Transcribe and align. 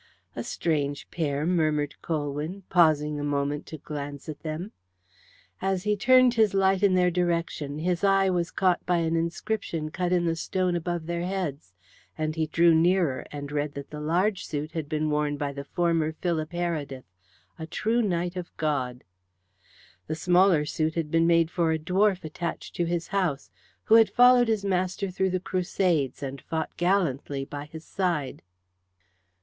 "A 0.35 0.43
strange 0.43 1.07
pair," 1.11 1.45
murmured 1.45 1.93
Colwyn, 2.01 2.63
pausing 2.69 3.19
a 3.19 3.23
moment 3.23 3.67
to 3.67 3.77
glance 3.77 4.27
at 4.27 4.39
them. 4.41 4.71
As 5.61 5.83
he 5.83 5.95
turned 5.95 6.33
his 6.33 6.55
light 6.55 6.81
in 6.81 6.95
their 6.95 7.11
direction 7.11 7.77
his 7.77 8.03
eye 8.03 8.27
was 8.27 8.49
caught 8.49 8.83
by 8.87 8.97
an 8.97 9.15
inscription 9.15 9.91
cut 9.91 10.11
in 10.11 10.25
the 10.25 10.35
stone 10.35 10.75
above 10.75 11.05
their 11.05 11.21
heads, 11.21 11.75
and 12.17 12.35
he 12.35 12.47
drew 12.47 12.73
nearer 12.73 13.27
and 13.31 13.51
read 13.51 13.75
that 13.75 13.91
the 13.91 13.99
large 13.99 14.43
suit 14.43 14.71
had 14.71 14.89
been 14.89 15.07
worn 15.11 15.37
by 15.37 15.53
the 15.53 15.63
former 15.63 16.13
Philip 16.13 16.51
Heredith, 16.51 17.05
"A 17.59 17.67
True 17.67 18.01
Knight 18.01 18.35
of 18.35 18.49
God." 18.57 19.03
The 20.07 20.15
smaller 20.15 20.65
suit 20.65 20.95
had 20.95 21.11
been 21.11 21.27
made 21.27 21.51
for 21.51 21.71
a 21.73 21.77
dwarf 21.77 22.23
attached 22.23 22.75
to 22.77 22.85
his 22.85 23.09
house, 23.09 23.51
who 23.83 23.93
had 23.93 24.09
followed 24.09 24.47
his 24.47 24.65
master 24.65 25.11
through 25.11 25.29
the 25.29 25.39
Crusades, 25.39 26.23
and 26.23 26.41
fought 26.41 26.75
gallantly 26.75 27.45
by 27.45 27.65
his 27.65 27.85
side. 27.85 28.41